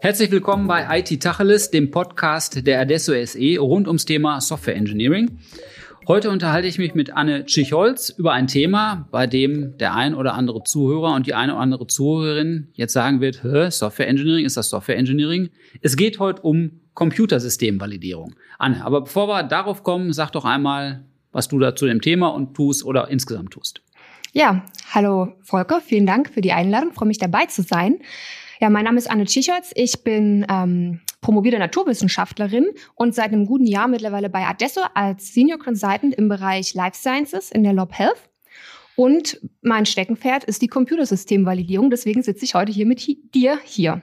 [0.00, 5.38] Herzlich willkommen bei IT Tacheles, dem Podcast der Adesso SE rund ums Thema Software Engineering.
[6.08, 10.34] Heute unterhalte ich mich mit Anne Tschicholz über ein Thema, bei dem der ein oder
[10.34, 14.70] andere Zuhörer und die eine oder andere Zuhörerin jetzt sagen wird, Software Engineering, ist das
[14.70, 15.50] Software Engineering?
[15.82, 18.34] Es geht heute um Computersystemvalidierung.
[18.58, 22.28] Anne, aber bevor wir darauf kommen, sag doch einmal, was du da zu dem Thema
[22.28, 23.82] und tust oder insgesamt tust.
[24.32, 27.98] Ja, hallo Volker, vielen Dank für die Einladung, freue mich dabei zu sein.
[28.60, 29.70] Ja, mein Name ist Anne Tschichertz.
[29.74, 35.58] Ich bin ähm, promovierte Naturwissenschaftlerin und seit einem guten Jahr mittlerweile bei Adesso als Senior
[35.58, 38.28] Consultant im Bereich Life Sciences in der Lob Health.
[38.96, 41.88] Und mein Steckenpferd ist die Computersystemvalidierung.
[41.88, 44.02] Deswegen sitze ich heute hier mit hi dir hier.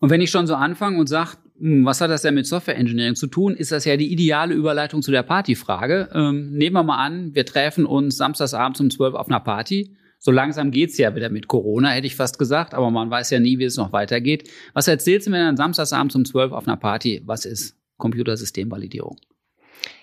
[0.00, 3.14] Und wenn ich schon so anfange und sage, was hat das denn mit Software Engineering
[3.14, 3.54] zu tun?
[3.54, 6.08] Ist das ja die ideale Überleitung zu der Partyfrage.
[6.14, 10.30] Ähm, nehmen wir mal an, wir treffen uns samstagsabends um 12 auf einer Party so
[10.30, 13.58] langsam geht's ja wieder mit Corona, hätte ich fast gesagt, aber man weiß ja nie,
[13.58, 14.48] wie es noch weitergeht.
[14.72, 17.22] Was erzählst du mir dann samstagsabends um 12 auf einer Party?
[17.26, 19.18] Was ist Computersystemvalidierung?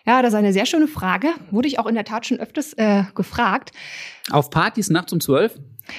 [0.05, 1.29] Ja, das ist eine sehr schöne Frage.
[1.51, 3.71] Wurde ich auch in der Tat schon öfters äh, gefragt.
[4.29, 5.57] Auf Partys nachts um 12?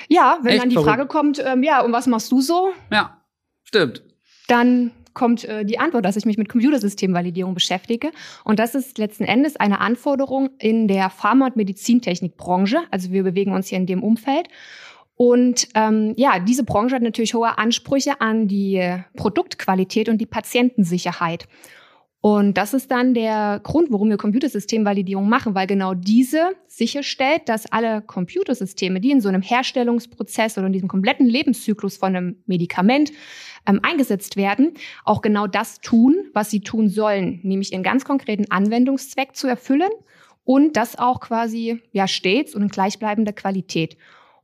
[0.09, 0.91] Ja, wenn Echt dann die verrückt.
[0.91, 2.75] Frage kommt, ähm, ja, und was machst du so?
[2.93, 3.23] Ja,
[3.65, 4.03] stimmt.
[4.49, 8.11] Dann kommt äh, die Antwort, dass ich mich mit Computersystemvalidierung beschäftige.
[8.45, 12.79] Und das ist letzten Endes eine Anforderung in der Pharma- und Medizintechnikbranche.
[12.91, 14.49] Also wir bewegen uns hier in dem Umfeld.
[15.17, 18.83] Und ähm, ja, diese Branche hat natürlich hohe Ansprüche an die
[19.17, 21.47] Produktqualität und die Patientensicherheit.
[22.23, 27.65] Und das ist dann der Grund, warum wir Computersystemvalidierung machen, weil genau diese sicherstellt, dass
[27.73, 33.13] alle Computersysteme, die in so einem Herstellungsprozess oder in diesem kompletten Lebenszyklus von einem Medikament
[33.67, 38.51] ähm, eingesetzt werden, auch genau das tun, was sie tun sollen, nämlich ihren ganz konkreten
[38.51, 39.91] Anwendungszweck zu erfüllen
[40.45, 43.97] und das auch quasi ja stets und in gleichbleibender Qualität.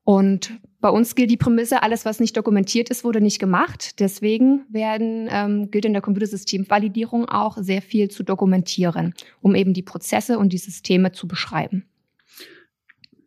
[0.02, 3.98] Und bei uns gilt die Prämisse, alles, was nicht dokumentiert ist, wurde nicht gemacht.
[3.98, 9.82] Deswegen werden, ähm, gilt in der Computersystemvalidierung auch sehr viel zu dokumentieren, um eben die
[9.82, 11.84] Prozesse und die Systeme zu beschreiben.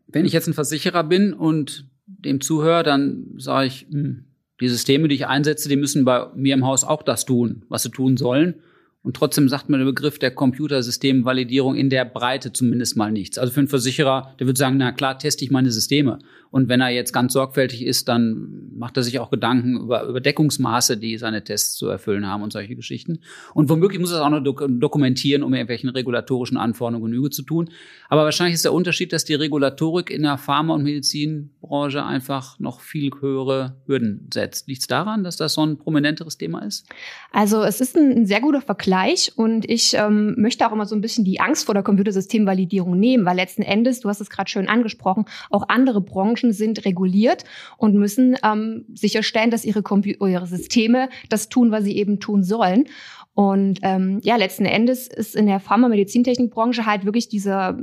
[0.07, 4.25] Wenn ich jetzt ein Versicherer bin und dem zuhöre, dann sage ich, hm,
[4.61, 7.83] die Systeme, die ich einsetze, die müssen bei mir im Haus auch das tun, was
[7.83, 8.55] sie tun sollen.
[9.01, 13.37] Und trotzdem sagt mir der Begriff der Computersystemvalidierung in der Breite zumindest mal nichts.
[13.37, 16.19] Also für einen Versicherer, der würde sagen, na klar, teste ich meine Systeme.
[16.51, 20.19] Und wenn er jetzt ganz sorgfältig ist, dann macht er sich auch Gedanken über, über
[20.19, 23.19] Deckungsmaße, die seine Tests zu erfüllen haben und solche Geschichten.
[23.53, 27.43] Und womöglich muss er es auch noch dok dokumentieren, um irgendwelchen regulatorischen Anforderungen Genüge zu
[27.43, 27.69] tun.
[28.09, 32.81] Aber wahrscheinlich ist der Unterschied, dass die Regulatorik in der Pharma- und Medizinbranche einfach noch
[32.81, 34.67] viel höhere Hürden setzt.
[34.67, 36.85] Liegt es daran, dass das so ein prominenteres Thema ist?
[37.31, 38.88] Also es ist ein, ein sehr guter Vergleich
[39.35, 43.25] und ich ähm, möchte auch immer so ein bisschen die Angst vor der Computersystemvalidierung nehmen,
[43.25, 47.43] weil letzten Endes, du hast es gerade schön angesprochen, auch andere Branchen sind reguliert
[47.77, 52.85] und müssen ähm, sicherstellen, dass ihre, ihre Systeme das tun, was sie eben tun sollen.
[53.33, 57.77] Und ähm, ja, letzten Endes ist in der Pharma-Medizintechnikbranche halt wirklich dieser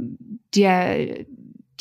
[0.55, 1.25] der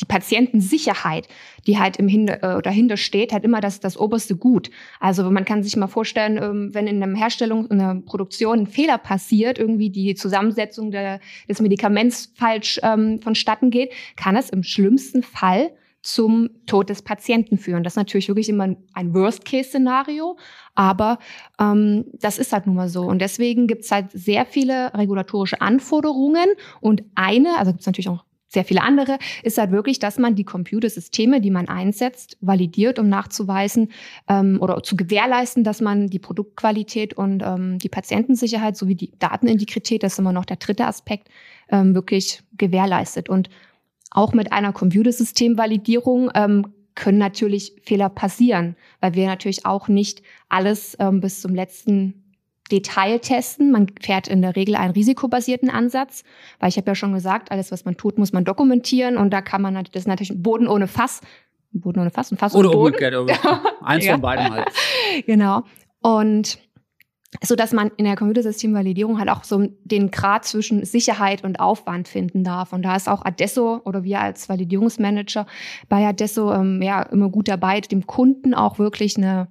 [0.00, 1.28] die Patientensicherheit,
[1.66, 4.70] die halt im Hinter, äh, dahinter steht, halt immer das, das oberste Gut.
[5.00, 8.66] Also man kann sich mal vorstellen, ähm, wenn in einer Herstellung, in einer Produktion ein
[8.66, 14.62] Fehler passiert, irgendwie die Zusammensetzung der, des Medikaments falsch ähm, vonstatten geht, kann es im
[14.62, 15.70] schlimmsten Fall
[16.06, 17.82] zum Tod des Patienten führen.
[17.82, 20.38] Das ist natürlich wirklich immer ein Worst-Case-Szenario,
[20.76, 21.18] aber
[21.58, 23.02] ähm, das ist halt nun mal so.
[23.02, 26.46] Und deswegen gibt es halt sehr viele regulatorische Anforderungen
[26.80, 30.34] und eine, also gibt es natürlich auch sehr viele andere, ist halt wirklich, dass man
[30.34, 33.90] die Computersysteme, die man einsetzt, validiert, um nachzuweisen
[34.28, 40.02] ähm, oder zu gewährleisten, dass man die Produktqualität und ähm, die Patientensicherheit sowie die Datenintegrität,
[40.02, 41.28] das ist immer noch der dritte Aspekt,
[41.70, 43.28] ähm, wirklich gewährleistet.
[43.28, 43.50] Und
[44.10, 50.96] auch mit einer Computersystemvalidierung ähm, können natürlich Fehler passieren, weil wir natürlich auch nicht alles
[50.98, 52.25] ähm, bis zum letzten
[52.70, 53.70] Detail testen.
[53.70, 56.24] Man fährt in der Regel einen risikobasierten Ansatz,
[56.58, 59.40] weil ich habe ja schon gesagt, alles, was man tut, muss man dokumentieren und da
[59.40, 61.20] kann man das ist natürlich Boden ohne Fass,
[61.72, 62.94] Boden ohne Fass und Fass ohne Boden.
[62.94, 63.46] Umgekehrt,
[63.82, 64.68] eins von beiden halt.
[65.26, 65.62] Genau.
[66.02, 66.58] Und
[67.42, 72.08] so dass man in der Computersystemvalidierung halt auch so den Grad zwischen Sicherheit und Aufwand
[72.08, 72.72] finden darf.
[72.72, 75.46] Und da ist auch Adesso oder wir als Validierungsmanager
[75.88, 79.48] bei Adesso ähm, ja immer gut dabei, dem Kunden auch wirklich eine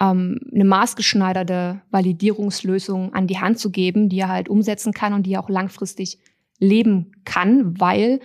[0.00, 5.24] ähm, eine maßgeschneiderte Validierungslösung an die Hand zu geben, die er halt umsetzen kann und
[5.24, 6.18] die er auch langfristig
[6.58, 8.20] leben kann, weil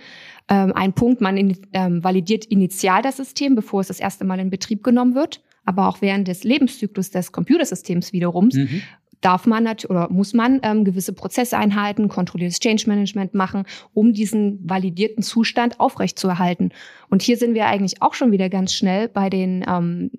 [0.48, 4.40] ähm, ein Punkt, man in, ähm, validiert initial das System, bevor es das erste Mal
[4.40, 8.82] in Betrieb genommen wird aber auch während des Lebenszyklus des Computersystems wiederum, mhm.
[9.20, 13.64] darf man oder muss man ähm, gewisse Prozesseinheiten, kontrolliertes Change Management machen,
[13.94, 16.72] um diesen validierten Zustand aufrechtzuerhalten.
[17.08, 20.10] Und hier sind wir eigentlich auch schon wieder ganz schnell bei den ähm,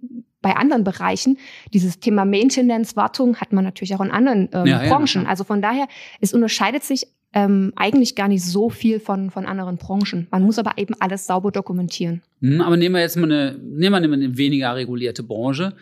[0.44, 1.40] bei anderen Bereichen.
[1.74, 5.24] Dieses Thema Maintenance, Wartung hat man natürlich auch in anderen ähm, ja, Branchen.
[5.24, 5.88] Ja, also von daher,
[6.22, 10.28] es unterscheidet sich ähm, eigentlich gar nicht so viel von, von anderen Branchen.
[10.30, 12.22] Man muss aber eben alles sauber dokumentieren.
[12.42, 15.74] Hm, aber nehmen wir jetzt mal eine, nehmen wir eine weniger regulierte Branche.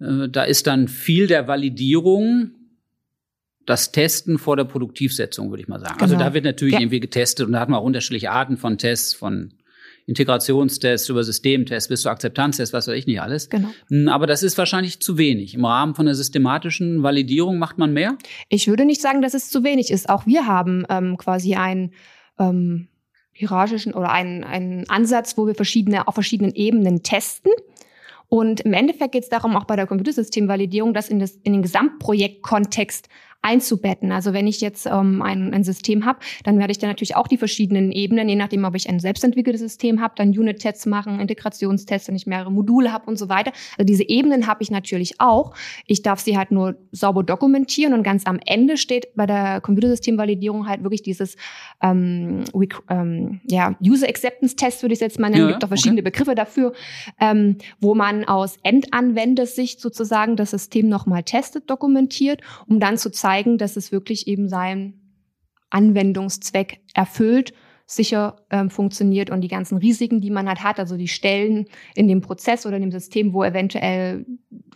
[0.00, 2.50] Äh, da ist dann viel der Validierung
[3.64, 6.00] das Testen vor der Produktivsetzung, würde ich mal sagen.
[6.00, 6.24] Also genau.
[6.24, 6.80] Also da wird natürlich ja.
[6.80, 9.52] irgendwie getestet und da hat man auch unterschiedliche Arten von Tests, von
[10.08, 13.50] Integrationstests über Systemtests bis zu Akzeptanztests, was weiß ich nicht alles.
[13.50, 13.68] Genau.
[13.88, 15.54] Hm, aber das ist wahrscheinlich zu wenig.
[15.54, 18.16] Im Rahmen von der systematischen Validierung macht man mehr?
[18.48, 20.08] Ich würde nicht sagen, dass es zu wenig ist.
[20.08, 21.92] Auch wir haben ähm, quasi ein
[22.38, 22.88] ähm,
[23.32, 27.52] hierarchischen oder einen, einen Ansatz, wo wir verschiedene auf verschiedenen Ebenen testen.
[28.28, 31.62] Und im Endeffekt geht es darum, auch bei der Computersystemvalidierung, das in, das in den
[31.62, 33.08] Gesamtprojektkontext
[33.40, 34.10] einzubetten.
[34.10, 37.28] Also wenn ich jetzt ähm, ein, ein System habe, dann werde ich dann natürlich auch
[37.28, 42.08] die verschiedenen Ebenen, je nachdem, ob ich ein selbstentwickeltes System habe, dann Unit-Tests machen, Integrationstests,
[42.08, 43.52] wenn ich mehrere Module habe und so weiter.
[43.78, 45.54] Also diese Ebenen habe ich natürlich auch.
[45.86, 50.68] Ich darf sie halt nur sauber dokumentieren und ganz am Ende steht bei der Computersystemvalidierung
[50.68, 51.36] halt wirklich dieses
[51.80, 52.44] ähm,
[52.90, 55.46] ähm, ja, User Acceptance Test, würde ich es jetzt mal nennen.
[55.46, 56.10] Ja, gibt auch verschiedene okay.
[56.10, 56.72] Begriffe dafür,
[57.20, 63.27] ähm, wo man aus Endanwendersicht sozusagen das System nochmal testet, dokumentiert, um dann zu zeigen,
[63.28, 64.94] zeigen, dass es wirklich eben seinen
[65.68, 67.52] Anwendungszweck erfüllt,
[67.90, 71.64] sicher ähm, funktioniert und die ganzen Risiken, die man halt hat, also die Stellen
[71.94, 74.26] in dem Prozess oder in dem System, wo eventuell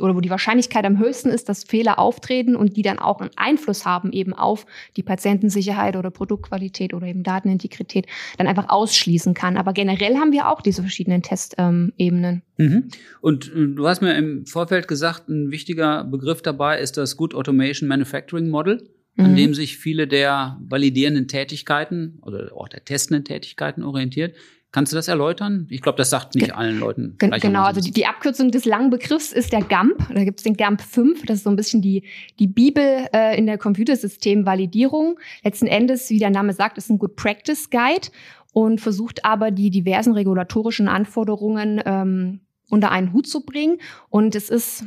[0.00, 3.30] oder wo die Wahrscheinlichkeit am höchsten ist, dass Fehler auftreten und die dann auch einen
[3.36, 4.64] Einfluss haben eben auf
[4.96, 8.06] die Patientensicherheit oder Produktqualität oder eben Datenintegrität,
[8.38, 9.58] dann einfach ausschließen kann.
[9.58, 12.42] Aber generell haben wir auch diese verschiedenen Testebenen.
[12.56, 12.88] Mhm.
[13.20, 17.34] Und äh, du hast mir im Vorfeld gesagt, ein wichtiger Begriff dabei ist das Good
[17.34, 19.36] Automation Manufacturing Model an mhm.
[19.36, 24.34] dem sich viele der validierenden Tätigkeiten oder auch der testenden Tätigkeiten orientiert.
[24.72, 25.66] Kannst du das erläutern?
[25.68, 27.16] Ich glaube, das sagt nicht Ge allen Leuten.
[27.18, 30.08] Ge genau, also die, die, Abkürzung des langen Begriffs ist der GAMP.
[30.14, 31.26] Da gibt es den GAMP 5.
[31.26, 32.04] Das ist so ein bisschen die,
[32.38, 35.20] die Bibel äh, in der Computersystemvalidierung.
[35.44, 38.08] Letzten Endes, wie der Name sagt, ist ein Good Practice Guide
[38.54, 43.76] und versucht aber die diversen regulatorischen Anforderungen ähm, unter einen Hut zu bringen.
[44.08, 44.86] Und es ist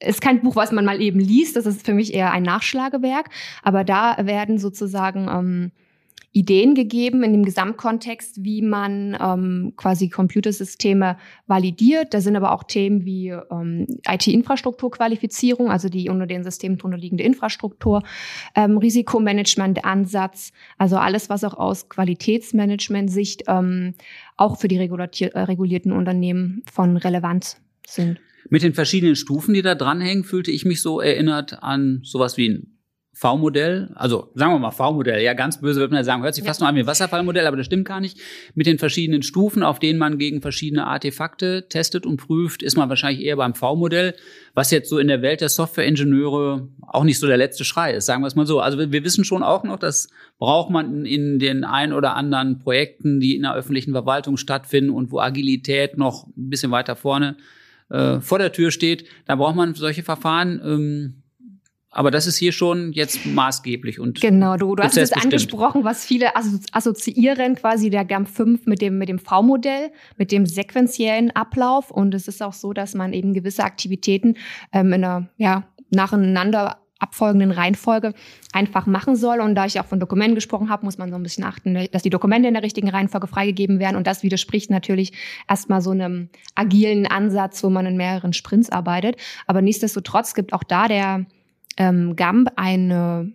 [0.00, 1.56] ist kein Buch, was man mal eben liest.
[1.56, 3.30] Das ist für mich eher ein Nachschlagewerk.
[3.62, 5.72] Aber da werden sozusagen ähm,
[6.32, 11.16] Ideen gegeben in dem Gesamtkontext, wie man ähm, quasi Computersysteme
[11.46, 12.12] validiert.
[12.12, 17.24] Da sind aber auch Themen wie ähm, IT-Infrastrukturqualifizierung, also die unter den Systemen drunter liegende
[17.24, 18.02] Infrastruktur,
[18.54, 23.94] ähm, Risikomanagement-Ansatz, also alles, was auch aus Qualitätsmanagement-Sicht ähm,
[24.36, 28.20] auch für die äh, regulierten Unternehmen von Relevanz sind.
[28.50, 32.48] Mit den verschiedenen Stufen, die da dranhängen, fühlte ich mich so erinnert an sowas wie
[32.48, 32.78] ein
[33.18, 36.44] V-Modell, also sagen wir mal V-Modell, ja ganz böse würde man ja sagen, hört sich
[36.44, 38.16] fast nur an wie ein Wasserfallmodell, aber das stimmt gar nicht.
[38.54, 42.88] Mit den verschiedenen Stufen, auf denen man gegen verschiedene Artefakte testet und prüft, ist man
[42.88, 44.14] wahrscheinlich eher beim V-Modell,
[44.54, 48.06] was jetzt so in der Welt der Softwareingenieure auch nicht so der letzte Schrei ist,
[48.06, 48.60] sagen wir es mal so.
[48.60, 50.08] Also wir wissen schon auch noch, das
[50.38, 55.10] braucht man in den ein oder anderen Projekten, die in der öffentlichen Verwaltung stattfinden und
[55.10, 57.57] wo Agilität noch ein bisschen weiter vorne äh,
[58.20, 60.60] vor der Tür steht, da braucht man solche Verfahren.
[60.64, 61.22] Ähm,
[61.90, 64.56] aber das ist hier schon jetzt maßgeblich und genau.
[64.56, 69.08] Du, du hast es angesprochen, was viele assoziieren quasi der GAMP 5 mit dem mit
[69.08, 71.90] dem V-Modell, mit dem sequentiellen Ablauf.
[71.90, 74.36] Und es ist auch so, dass man eben gewisse Aktivitäten
[74.72, 78.12] ähm, in einer ja nacheinander abfolgenden Reihenfolge
[78.52, 79.40] einfach machen soll.
[79.40, 82.02] Und da ich auch von Dokumenten gesprochen habe, muss man so ein bisschen achten, dass
[82.02, 83.96] die Dokumente in der richtigen Reihenfolge freigegeben werden.
[83.96, 85.12] Und das widerspricht natürlich
[85.48, 89.16] erstmal so einem agilen Ansatz, wo man in mehreren Sprints arbeitet.
[89.46, 91.26] Aber nichtsdestotrotz gibt auch da der
[91.76, 93.32] ähm, GAMP eine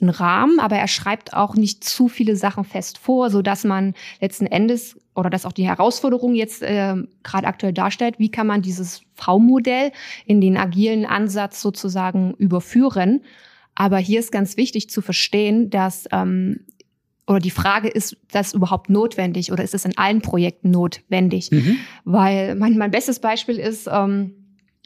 [0.00, 3.94] einen Rahmen, aber er schreibt auch nicht zu viele Sachen fest vor, so dass man
[4.20, 8.62] letzten Endes oder dass auch die Herausforderung jetzt äh, gerade aktuell darstellt, wie kann man
[8.62, 9.92] dieses V-Modell
[10.26, 13.22] in den agilen Ansatz sozusagen überführen.
[13.74, 16.60] Aber hier ist ganz wichtig zu verstehen, dass ähm,
[17.26, 21.50] oder die Frage ist, das überhaupt notwendig oder ist es in allen Projekten notwendig?
[21.50, 21.78] Mhm.
[22.04, 24.34] Weil mein, mein bestes Beispiel ist, ähm,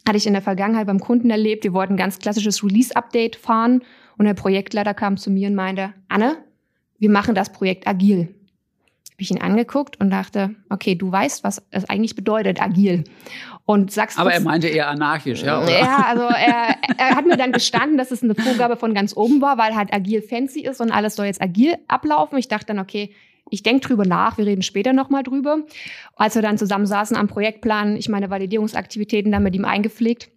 [0.07, 3.83] hatte ich in der Vergangenheit beim Kunden erlebt, wir wollten ein ganz klassisches Release-Update fahren
[4.17, 6.39] und der Projektleiter kam zu mir und meinte, Anne,
[6.99, 8.35] wir machen das Projekt agil.
[9.21, 13.05] Habe ich ihn angeguckt und dachte, okay, du weißt, was es eigentlich bedeutet, agil.
[13.67, 15.63] Und sagst Aber er meinte eher anarchisch, ja?
[15.63, 15.79] Oder?
[15.79, 19.43] Ja, also er, er hat mir dann gestanden, dass es eine Vorgabe von ganz oben
[19.43, 22.39] war, weil halt agil fancy ist und alles soll jetzt agil ablaufen.
[22.39, 23.13] Ich dachte dann, okay,
[23.51, 25.59] ich denke drüber nach, wir reden später nochmal drüber.
[26.17, 30.31] Als wir dann zusammen saßen am Projektplan, ich meine Validierungsaktivitäten dann mit ihm eingepflegt,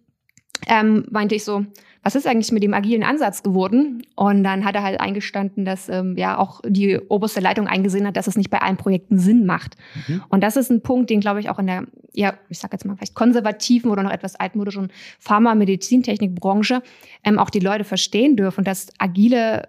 [0.66, 1.64] ähm, meinte ich so,
[2.04, 4.02] was ist eigentlich mit dem agilen Ansatz geworden?
[4.14, 8.16] Und dann hat er halt eingestanden, dass ähm, ja auch die oberste Leitung eingesehen hat,
[8.16, 9.76] dass es nicht bei allen Projekten Sinn macht.
[10.06, 10.22] Mhm.
[10.28, 12.84] Und das ist ein Punkt, den glaube ich auch in der, ja, ich sag jetzt
[12.84, 16.82] mal vielleicht konservativen oder noch etwas altmodischen Pharma-, Medizintechnikbranche
[17.24, 19.66] ähm, auch die Leute verstehen dürfen, dass agile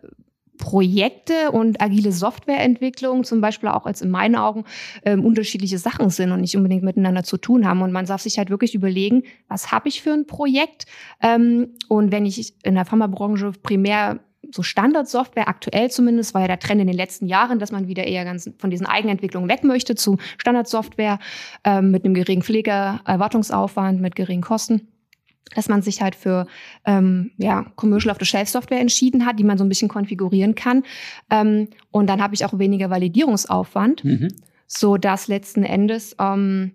[0.58, 4.66] Projekte und agile Softwareentwicklung zum Beispiel auch als in meinen Augen
[5.04, 7.82] ähm, unterschiedliche Sachen sind und nicht unbedingt miteinander zu tun haben.
[7.82, 10.86] Und man darf sich halt wirklich überlegen, was habe ich für ein Projekt?
[11.22, 14.20] Ähm, und wenn ich in der Pharmabranche primär
[14.52, 18.06] so Standardsoftware, aktuell zumindest, war ja der Trend in den letzten Jahren, dass man wieder
[18.06, 21.20] eher ganz von diesen Eigenentwicklungen weg möchte zu Standardsoftware
[21.64, 24.88] ähm, mit einem geringen Pflegeerwartungsaufwand, mit geringen Kosten
[25.54, 26.48] dass man sich halt für
[26.86, 30.56] ähm, ja, Commercial of the Shelf Software entschieden hat, die man so ein bisschen konfigurieren
[30.56, 30.84] kann.
[31.30, 34.30] Ähm, und dann habe ich auch weniger Validierungsaufwand, mhm.
[34.68, 36.72] so dass letzten Endes ähm,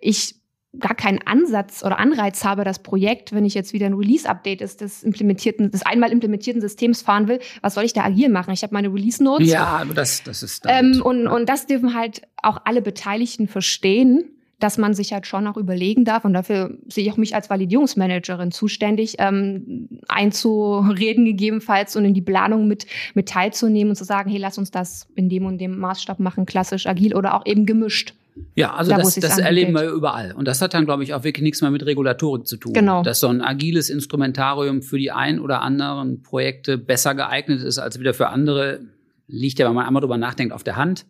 [0.00, 0.36] ich
[0.78, 4.80] gar keinen Ansatz oder Anreiz habe, das Projekt, wenn ich jetzt wieder ein Release-Update ist,
[4.82, 8.52] des implementierten, des einmal implementierten Systems fahren will, was soll ich da agil machen?
[8.52, 9.48] Ich habe meine Release-Notes.
[9.48, 14.76] Ja, das, das ist ähm, und, und das dürfen halt auch alle Beteiligten verstehen dass
[14.76, 18.50] man sich halt schon auch überlegen darf, und dafür sehe ich auch mich als Validierungsmanagerin
[18.50, 24.38] zuständig, ähm, einzureden gegebenenfalls und in die Planung mit, mit teilzunehmen und zu sagen, hey,
[24.38, 28.14] lass uns das in dem und dem Maßstab machen, klassisch, agil oder auch eben gemischt.
[28.54, 30.32] Ja, also da, das, das erleben wir überall.
[30.32, 32.72] Und das hat dann, glaube ich, auch wirklich nichts mehr mit Regulatorik zu tun.
[32.72, 33.02] Genau.
[33.02, 37.98] Dass so ein agiles Instrumentarium für die ein oder anderen Projekte besser geeignet ist als
[37.98, 38.80] wieder für andere,
[39.26, 41.04] liegt ja, wenn man einmal drüber nachdenkt, auf der Hand.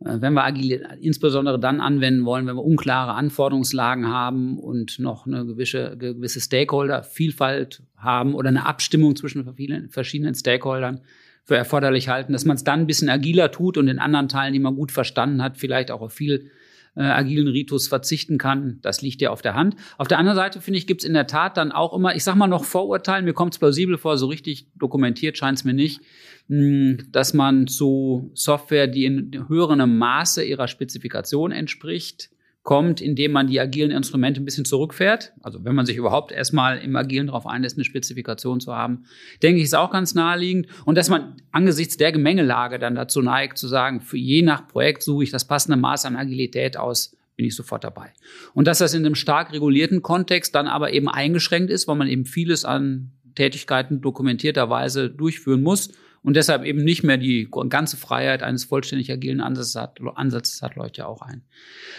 [0.00, 5.26] Äh, wenn wir agil insbesondere dann anwenden wollen, wenn wir unklare Anforderungslagen haben und noch
[5.26, 9.44] eine gewisse, gewisse Stakeholder-Vielfalt haben oder eine Abstimmung zwischen
[9.90, 11.00] verschiedenen Stakeholdern
[11.44, 14.54] für erforderlich halten, dass man es dann ein bisschen agiler tut und in anderen Teilen,
[14.54, 16.50] die man gut verstanden hat, vielleicht auch auf viel
[16.96, 18.78] äh, agilen Ritus verzichten kann.
[18.82, 19.76] Das liegt ja auf der Hand.
[19.98, 22.24] Auf der anderen Seite, finde ich, gibt es in der Tat dann auch immer, ich
[22.24, 25.74] sag mal noch Vorurteilen, mir kommt es plausibel vor, so richtig dokumentiert scheint es mir
[25.74, 26.00] nicht,
[26.48, 32.30] hm, dass man zu Software, die in höherem Maße ihrer Spezifikation entspricht,
[32.64, 35.34] kommt, indem man die agilen Instrumente ein bisschen zurückfährt.
[35.42, 39.04] Also wenn man sich überhaupt erstmal im Agilen darauf einlässt, eine Spezifikation zu haben,
[39.42, 40.66] denke ich, ist auch ganz naheliegend.
[40.86, 45.02] Und dass man angesichts der Gemengelage dann dazu neigt, zu sagen, für je nach Projekt
[45.02, 48.14] suche ich das passende Maß an Agilität aus, bin ich sofort dabei.
[48.54, 52.08] Und dass das in einem stark regulierten Kontext dann aber eben eingeschränkt ist, weil man
[52.08, 55.90] eben vieles an Tätigkeiten dokumentierterweise durchführen muss
[56.24, 60.74] und deshalb eben nicht mehr die ganze Freiheit eines vollständig agilen Ansatzes hat, Ansatzes hat
[60.74, 61.44] leuchtet ja auch ein.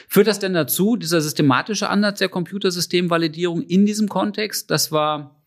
[0.08, 5.44] Führt das denn dazu, dieser systematische Ansatz der Computersystemvalidierung in diesem Kontext, das war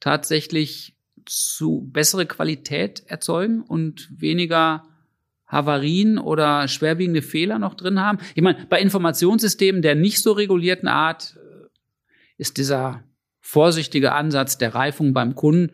[0.00, 0.96] tatsächlich
[1.26, 4.84] zu bessere Qualität erzeugen und weniger
[5.46, 8.18] Havarien oder schwerwiegende Fehler noch drin haben?
[8.34, 11.66] Ich meine, bei Informationssystemen der nicht so regulierten Art äh,
[12.38, 13.04] ist dieser
[13.40, 15.72] vorsichtige Ansatz der Reifung beim Kunden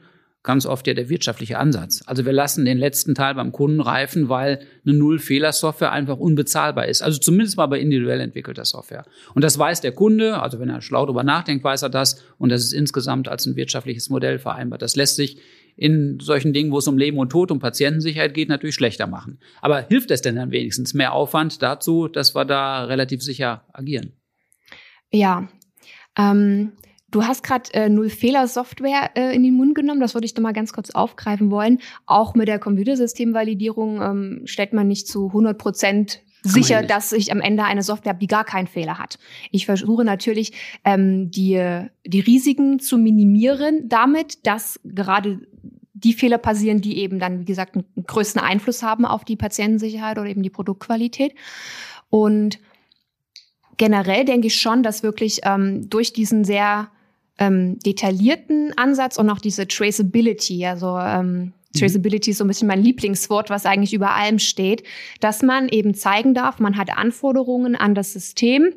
[0.49, 2.03] ganz oft ja der wirtschaftliche Ansatz.
[2.07, 7.03] Also wir lassen den letzten Teil beim Kunden reifen, weil eine Null-Fehler-Software einfach unbezahlbar ist.
[7.03, 9.05] Also zumindest mal bei individuell entwickelter Software.
[9.35, 12.25] Und das weiß der Kunde, also wenn er schlau drüber nachdenkt, weiß er das.
[12.39, 14.81] Und das ist insgesamt als ein wirtschaftliches Modell vereinbart.
[14.81, 15.37] Das lässt sich
[15.77, 19.41] in solchen Dingen, wo es um Leben und Tod, um Patientensicherheit geht, natürlich schlechter machen.
[19.61, 24.15] Aber hilft es denn dann wenigstens mehr Aufwand dazu, dass wir da relativ sicher agieren?
[25.13, 25.47] Ja,
[26.17, 26.73] ähm,
[27.11, 30.01] Du hast gerade äh, Null-Fehler-Software äh, in den Mund genommen.
[30.01, 31.79] Das würde ich doch mal ganz kurz aufgreifen wollen.
[32.05, 37.41] Auch mit der Computersystemvalidierung ähm, stellt man nicht zu 100 Prozent sicher, dass ich am
[37.41, 39.19] Ende eine Software habe, die gar keinen Fehler hat.
[39.51, 40.53] Ich versuche natürlich,
[40.85, 45.41] ähm, die, die Risiken zu minimieren damit, dass gerade
[45.95, 50.19] die Fehler passieren, die eben dann, wie gesagt, einen größten Einfluss haben auf die Patientensicherheit
[50.19, 51.35] oder eben die Produktqualität.
[52.09, 52.61] Und
[53.79, 56.91] generell denke ich schon, dass wirklich ähm, durch diesen sehr
[57.39, 62.83] ähm, detaillierten Ansatz und auch diese Traceability, also ähm, Traceability ist so ein bisschen mein
[62.83, 64.83] Lieblingswort, was eigentlich über allem steht,
[65.21, 68.75] dass man eben zeigen darf, man hat Anforderungen an das System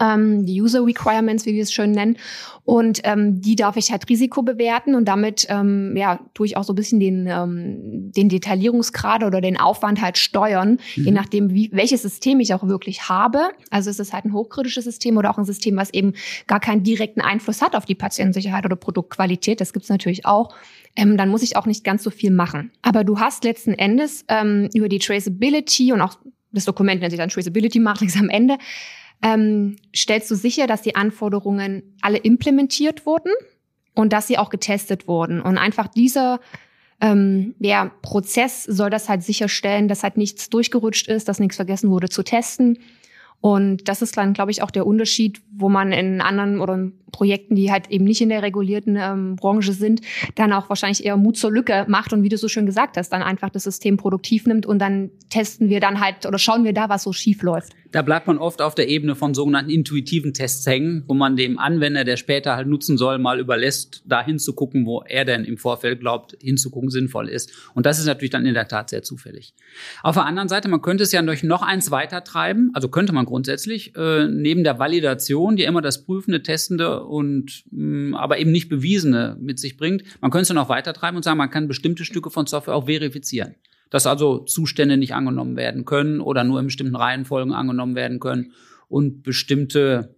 [0.00, 2.16] ähm, die User Requirements, wie wir es schön nennen.
[2.64, 6.64] Und ähm, die darf ich halt Risiko bewerten und damit ähm, ja tue ich auch
[6.64, 11.04] so ein bisschen den, ähm, den Detaillierungsgrad oder den Aufwand halt steuern, mhm.
[11.04, 13.50] je nachdem, wie, welches System ich auch wirklich habe.
[13.70, 16.14] Also ist es halt ein hochkritisches System oder auch ein System, was eben
[16.48, 19.60] gar keinen direkten Einfluss hat auf die Patientensicherheit oder Produktqualität.
[19.60, 20.54] Das gibt's natürlich auch.
[20.96, 22.72] Ähm, dann muss ich auch nicht ganz so viel machen.
[22.82, 26.18] Aber du hast letzten Endes ähm, über die Traceability und auch
[26.52, 28.56] das Dokument nennt sich dann Traceability Matrix am Ende
[29.22, 33.32] ähm, stellst du sicher, dass die Anforderungen alle implementiert wurden
[33.94, 35.40] und dass sie auch getestet wurden.
[35.40, 36.40] Und einfach dieser
[37.00, 41.90] ähm, ja, Prozess soll das halt sicherstellen, dass halt nichts durchgerutscht ist, dass nichts vergessen
[41.90, 42.78] wurde zu testen.
[43.40, 47.54] Und das ist dann, glaube ich, auch der Unterschied, wo man in anderen oder Projekten,
[47.54, 50.02] die halt eben nicht in der regulierten ähm, Branche sind,
[50.34, 53.08] dann auch wahrscheinlich eher Mut zur Lücke macht und wie du so schön gesagt hast,
[53.08, 56.74] dann einfach das System produktiv nimmt und dann testen wir dann halt oder schauen wir
[56.74, 57.72] da, was so schief läuft.
[57.92, 61.58] Da bleibt man oft auf der Ebene von sogenannten intuitiven Tests hängen, wo man dem
[61.58, 66.00] Anwender, der später halt nutzen soll, mal überlässt, da hinzugucken, wo er denn im Vorfeld
[66.00, 67.50] glaubt, hinzugucken sinnvoll ist.
[67.74, 69.54] Und das ist natürlich dann in der Tat sehr zufällig.
[70.02, 73.14] Auf der anderen Seite, man könnte es ja durch noch eins weiter treiben, also könnte
[73.14, 78.38] man grundsätzlich, äh, neben der Validation, die immer das prüfende, testende und mh, mm, aber
[78.38, 81.50] eben nicht bewiesene mit sich bringt, man könnte es noch weiter treiben und sagen, man
[81.50, 83.56] kann bestimmte Stücke von Software auch verifizieren
[83.90, 88.52] dass also Zustände nicht angenommen werden können oder nur in bestimmten Reihenfolgen angenommen werden können
[88.88, 90.14] und bestimmte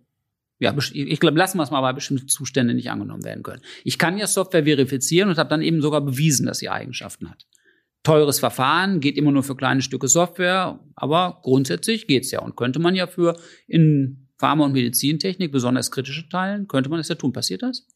[0.61, 3.63] ja, ich glaube, lassen wir es mal bei bestimmten Zustände nicht angenommen werden können.
[3.85, 7.47] Ich kann ja Software verifizieren und habe dann eben sogar bewiesen, dass sie Eigenschaften hat.
[8.03, 12.81] Teures Verfahren geht immer nur für kleine Stücke Software, aber grundsätzlich geht's ja und könnte
[12.81, 17.33] man ja für in Pharma- und Medizintechnik besonders kritische Teilen, könnte man das ja tun.
[17.33, 17.87] Passiert das?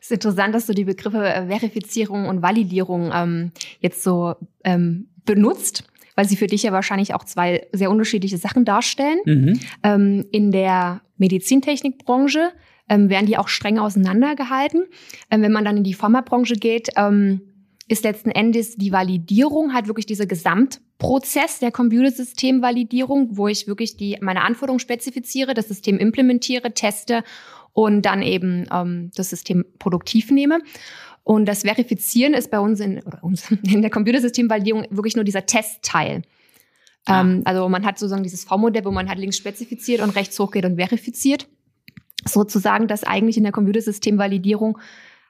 [0.00, 5.08] Es ist interessant, dass du die Begriffe äh, Verifizierung und Validierung ähm, jetzt so ähm,
[5.24, 5.84] benutzt,
[6.14, 9.18] weil sie für dich ja wahrscheinlich auch zwei sehr unterschiedliche Sachen darstellen.
[9.24, 9.60] Mhm.
[9.82, 12.52] Ähm, in der Medizintechnikbranche
[12.88, 14.86] ähm, werden die auch streng auseinandergehalten.
[15.30, 17.40] Ähm, wenn man dann in die Pharmabranche geht, ähm,
[17.88, 24.18] ist letzten Endes die Validierung halt wirklich dieser Gesamtprozess der Computersystemvalidierung, wo ich wirklich die
[24.20, 27.22] meine Anforderungen spezifiziere, das System implementiere, teste
[27.72, 30.60] und dann eben ähm, das System produktiv nehme.
[31.22, 35.46] Und das Verifizieren ist bei uns in, oder uns, in der Computersystemvalidierung wirklich nur dieser
[35.46, 36.22] Testteil.
[37.04, 37.20] Ah.
[37.20, 40.64] Ähm, also man hat sozusagen dieses V-Modell, wo man halt links spezifiziert und rechts hochgeht
[40.64, 41.46] und verifiziert.
[42.24, 44.78] Sozusagen, dass eigentlich in der Computersystemvalidierung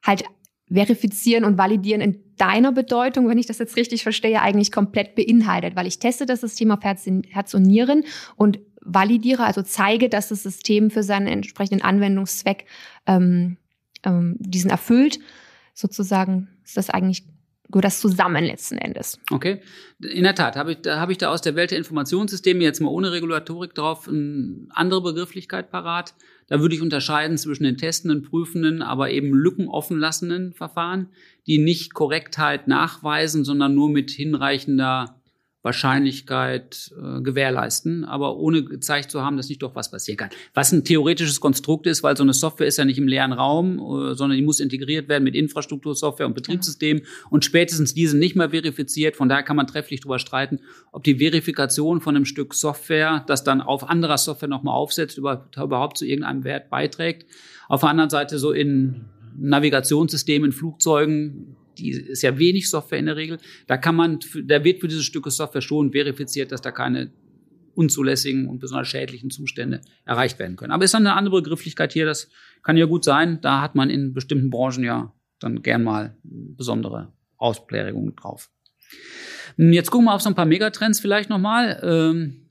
[0.02, 0.24] halt
[0.72, 5.76] verifizieren und validieren in deiner Bedeutung, wenn ich das jetzt richtig verstehe, eigentlich komplett beinhaltet,
[5.76, 8.04] weil ich teste das System auf Herz, Herz und Nieren
[8.36, 12.66] und validiere, also zeige, dass das System für seinen entsprechenden Anwendungszweck
[13.06, 13.56] ähm,
[14.04, 15.18] ähm, diesen erfüllt
[15.74, 17.24] sozusagen ist das eigentlich
[17.68, 19.18] gehört das zusammen letzten Endes.
[19.30, 19.60] Okay,
[20.00, 22.80] in der Tat habe ich da habe ich da aus der Welt der Informationssysteme jetzt
[22.80, 26.14] mal ohne Regulatorik drauf eine andere Begrifflichkeit parat.
[26.48, 31.08] Da würde ich unterscheiden zwischen den testenden, prüfenden, aber eben lückenoffen lassenden Verfahren,
[31.46, 35.20] die nicht Korrektheit nachweisen, sondern nur mit hinreichender
[35.66, 40.30] Wahrscheinlichkeit äh, gewährleisten, aber ohne gezeigt zu haben, dass nicht doch was passieren kann.
[40.54, 43.78] Was ein theoretisches Konstrukt ist, weil so eine Software ist ja nicht im leeren Raum,
[43.78, 47.04] äh, sondern die muss integriert werden mit Infrastruktursoftware und Betriebssystem ja.
[47.30, 49.16] und spätestens diese nicht mehr verifiziert.
[49.16, 50.60] Von daher kann man trefflich darüber streiten,
[50.92, 55.98] ob die Verifikation von einem Stück Software, das dann auf anderer Software nochmal aufsetzt, überhaupt
[55.98, 57.26] zu irgendeinem Wert beiträgt.
[57.68, 63.16] Auf der anderen Seite so in Navigationssystemen, Flugzeugen die ist ja wenig Software in der
[63.16, 63.38] Regel.
[63.66, 67.12] Da kann man, da wird für diese Stücke Software schon verifiziert, dass da keine
[67.74, 70.72] unzulässigen und besonders schädlichen Zustände erreicht werden können.
[70.72, 72.30] Aber ist dann eine andere Begrifflichkeit hier, das
[72.62, 73.40] kann ja gut sein.
[73.42, 78.50] Da hat man in bestimmten Branchen ja dann gern mal besondere Ausprägungen drauf.
[79.58, 81.80] Jetzt gucken wir auf so ein paar Megatrends vielleicht nochmal.
[81.82, 82.46] Ähm,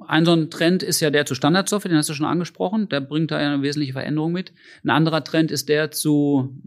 [0.00, 2.88] ein so ein Trend ist ja der zu Standardsoftware, den hast du schon angesprochen.
[2.88, 4.52] Der bringt da ja eine wesentliche Veränderung mit.
[4.82, 6.60] Ein anderer Trend ist der zu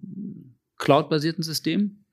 [0.78, 2.04] cloud-basierten System?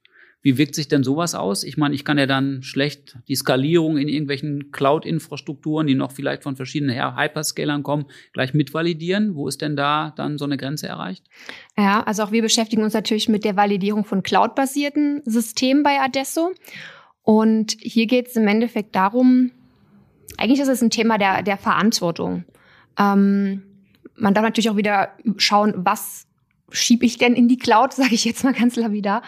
[0.44, 1.64] Wie wirkt sich denn sowas aus?
[1.64, 6.42] Ich meine, ich kann ja dann schlecht die Skalierung in irgendwelchen Cloud-Infrastrukturen, die noch vielleicht
[6.42, 9.36] von verschiedenen Hyperscalern kommen, gleich mitvalidieren.
[9.36, 11.24] Wo ist denn da dann so eine Grenze erreicht?
[11.78, 16.52] Ja, also auch wir beschäftigen uns natürlich mit der Validierung von cloud-basierten Systemen bei Adesso.
[17.22, 19.50] Und hier geht es im Endeffekt darum,
[20.36, 22.44] eigentlich ist es ein Thema der, der Verantwortung.
[22.98, 23.62] Ähm,
[24.14, 26.26] man darf natürlich auch wieder schauen, was
[26.70, 29.22] schiebe ich denn in die Cloud, sage ich jetzt mal ganz lapidar,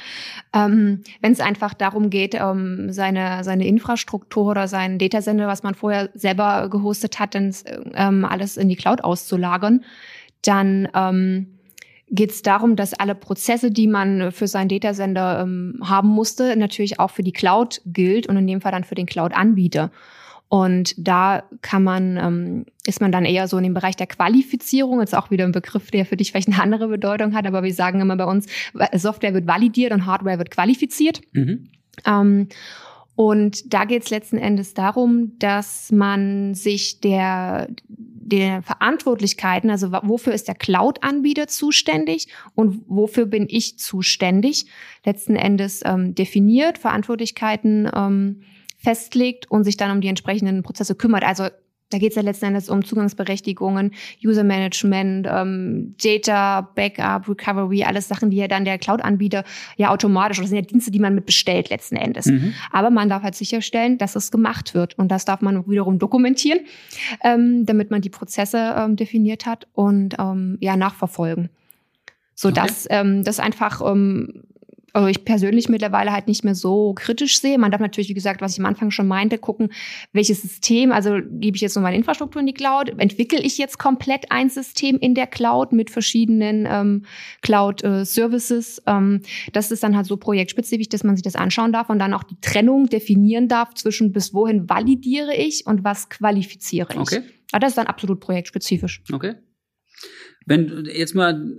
[0.52, 5.74] ähm, wenn es einfach darum geht, ähm, seine, seine Infrastruktur oder seinen Datasender, was man
[5.74, 7.54] vorher selber gehostet hat, dann
[7.94, 9.84] ähm, alles in die Cloud auszulagern,
[10.42, 11.58] dann ähm,
[12.08, 17.00] geht es darum, dass alle Prozesse, die man für seinen Datasender ähm, haben musste, natürlich
[17.00, 19.90] auch für die Cloud gilt und in dem Fall dann für den Cloud-Anbieter.
[20.48, 25.00] Und da kann man, ähm, ist man dann eher so in dem Bereich der Qualifizierung,
[25.00, 27.74] jetzt auch wieder ein Begriff, der für dich vielleicht eine andere Bedeutung hat, aber wir
[27.74, 28.46] sagen immer bei uns,
[28.94, 31.20] Software wird validiert und Hardware wird qualifiziert.
[31.32, 31.68] Mhm.
[32.06, 32.48] Ähm,
[33.16, 40.34] und da geht es letzten Endes darum, dass man sich der, der Verantwortlichkeiten, also wofür
[40.34, 44.66] ist der Cloud-Anbieter zuständig und wofür bin ich zuständig,
[45.04, 48.42] letzten Endes ähm, definiert, Verantwortlichkeiten ähm,
[48.86, 51.24] festlegt und sich dann um die entsprechenden Prozesse kümmert.
[51.24, 51.48] Also
[51.90, 53.92] da geht es ja letzten Endes um Zugangsberechtigungen,
[54.24, 59.42] User Management, ähm, Data, Backup, Recovery, alles Sachen, die ja dann der Cloud-Anbieter
[59.76, 62.26] ja automatisch, das sind ja Dienste, die man mit bestellt letzten Endes.
[62.26, 62.54] Mhm.
[62.70, 66.60] Aber man darf halt sicherstellen, dass es gemacht wird und das darf man wiederum dokumentieren,
[67.24, 71.50] ähm, damit man die Prozesse ähm, definiert hat und ähm, ja nachverfolgen.
[72.36, 73.00] sodass okay.
[73.00, 74.44] ähm, das einfach ähm,
[74.96, 77.58] also ich persönlich mittlerweile halt nicht mehr so kritisch sehe.
[77.58, 79.70] Man darf natürlich, wie gesagt, was ich am Anfang schon meinte, gucken,
[80.14, 83.78] welches System, also gebe ich jetzt nur meine Infrastruktur in die Cloud, entwickle ich jetzt
[83.78, 87.04] komplett ein System in der Cloud mit verschiedenen ähm,
[87.42, 88.78] Cloud-Services.
[88.78, 89.20] Äh, ähm,
[89.52, 92.24] das ist dann halt so projektspezifisch, dass man sich das anschauen darf und dann auch
[92.24, 97.00] die Trennung definieren darf zwischen bis wohin validiere ich und was qualifiziere ich.
[97.00, 97.20] Okay.
[97.52, 99.02] Aber das ist dann absolut projektspezifisch.
[99.12, 99.34] Okay.
[100.46, 101.54] Wenn jetzt mal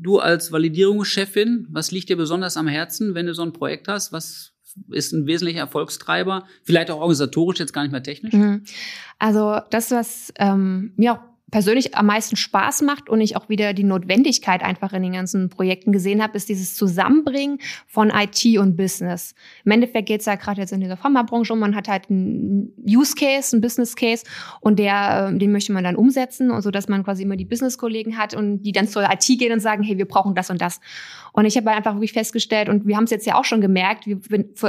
[0.00, 4.12] du als Validierungschefin, was liegt dir besonders am Herzen, wenn du so ein Projekt hast?
[4.12, 4.54] Was
[4.90, 6.46] ist ein wesentlicher Erfolgstreiber?
[6.64, 8.32] Vielleicht auch organisatorisch, jetzt gar nicht mehr technisch?
[8.32, 8.64] Mhm.
[9.18, 13.72] Also das, was ähm, mir auch persönlich am meisten Spaß macht und ich auch wieder
[13.72, 18.76] die Notwendigkeit einfach in den ganzen Projekten gesehen habe, ist dieses Zusammenbringen von IT und
[18.76, 19.34] Business.
[19.64, 22.72] Im Endeffekt geht es ja gerade jetzt in dieser Pharmabranche um, man hat halt einen
[22.86, 24.24] Use Case, einen Business Case
[24.60, 27.44] und der, ähm, den möchte man dann umsetzen und so, dass man quasi immer die
[27.44, 30.60] Business-Kollegen hat und die dann zur IT gehen und sagen, hey, wir brauchen das und
[30.60, 30.80] das.
[31.32, 34.06] Und ich habe einfach wirklich festgestellt und wir haben es jetzt ja auch schon gemerkt,
[34.06, 34.20] wir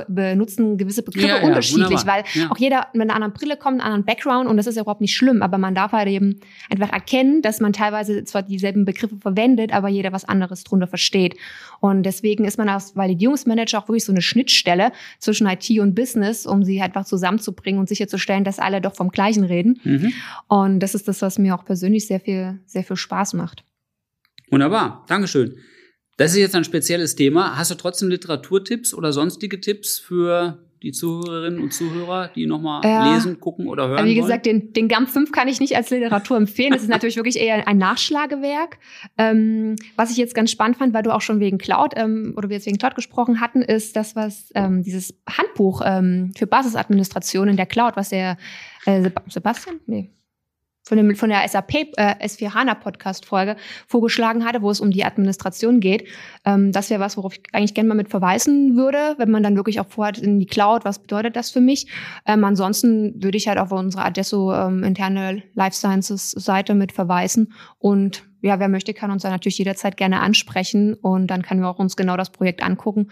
[0.07, 2.17] benutzen gewisse Begriffe ja, ja, unterschiedlich, wunderbar.
[2.17, 2.51] weil ja.
[2.51, 5.01] auch jeder mit einer anderen Brille kommt, einen anderen Background und das ist ja überhaupt
[5.01, 6.39] nicht schlimm, aber man darf halt eben
[6.71, 11.35] einfach erkennen, dass man teilweise zwar dieselben Begriffe verwendet, aber jeder was anderes drunter versteht.
[11.79, 16.45] Und deswegen ist man als Validierungsmanager auch wirklich so eine Schnittstelle zwischen IT und Business,
[16.45, 19.79] um sie einfach zusammenzubringen und sicherzustellen, dass alle doch vom Gleichen reden.
[19.83, 20.13] Mhm.
[20.47, 23.63] Und das ist das, was mir auch persönlich sehr viel, sehr viel Spaß macht.
[24.49, 25.05] Wunderbar.
[25.07, 25.55] Dankeschön.
[26.17, 27.57] Das ist jetzt ein spezielles Thema.
[27.57, 33.13] Hast du trotzdem Literaturtipps oder sonstige Tipps für die Zuhörerinnen und Zuhörer, die nochmal ja.
[33.13, 36.37] lesen, gucken oder hören Wie gesagt, den, den GAMP 5 kann ich nicht als Literatur
[36.37, 36.71] empfehlen.
[36.71, 38.79] Das ist natürlich wirklich eher ein Nachschlagewerk.
[39.17, 42.49] Ähm, was ich jetzt ganz spannend fand, weil du auch schon wegen Cloud ähm, oder
[42.49, 47.49] wir jetzt wegen Cloud gesprochen hatten, ist das, was ähm, dieses Handbuch ähm, für Basisadministration
[47.49, 48.37] in der Cloud, was der
[48.85, 49.79] äh, Sebastian?
[49.85, 50.09] Nee
[50.91, 53.55] von, dem, von der SAP äh, S4 HANA Podcast Folge
[53.87, 56.05] vorgeschlagen hatte, wo es um die Administration geht.
[56.43, 59.55] Ähm, das wäre was, worauf ich eigentlich gerne mal mit verweisen würde, wenn man dann
[59.55, 61.87] wirklich auch vorhat in die Cloud, was bedeutet das für mich?
[62.25, 67.53] Ähm, ansonsten würde ich halt auf unsere Adesso ähm, interne Life Sciences Seite mit verweisen
[67.79, 71.69] und ja, wer möchte, kann uns da natürlich jederzeit gerne ansprechen und dann können wir
[71.69, 73.07] auch uns genau das Projekt angucken,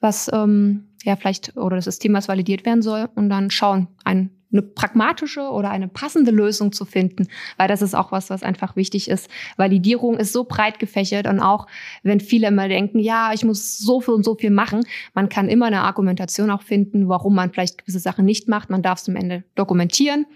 [0.00, 4.30] was ähm, ja vielleicht oder das System, was validiert werden soll und dann schauen, ein
[4.52, 8.76] eine pragmatische oder eine passende Lösung zu finden, weil das ist auch was, was einfach
[8.76, 9.28] wichtig ist.
[9.56, 11.66] Validierung ist so breit gefächert und auch
[12.02, 14.84] wenn viele immer denken, ja, ich muss so viel und so viel machen,
[15.14, 18.70] man kann immer eine Argumentation auch finden, warum man vielleicht gewisse Sachen nicht macht.
[18.70, 20.26] Man darf es am Ende dokumentieren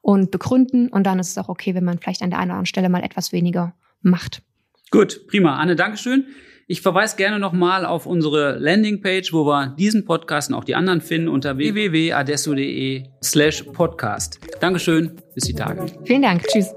[0.00, 2.54] und begründen und dann ist es auch okay, wenn man vielleicht an der einen oder
[2.54, 4.42] anderen Stelle mal etwas weniger macht.
[4.90, 5.56] Gut, prima.
[5.56, 6.24] Anne, Dankeschön.
[6.70, 11.00] Ich verweise gerne nochmal auf unsere Landingpage, wo wir diesen Podcast und auch die anderen
[11.00, 14.38] finden unter www.adesso.de slash podcast.
[14.60, 15.86] Dankeschön, bis die Tage.
[16.04, 16.74] Vielen Dank, tschüss.